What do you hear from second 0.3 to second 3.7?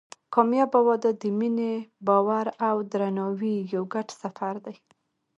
کامیابه واده د مینې، باور او درناوي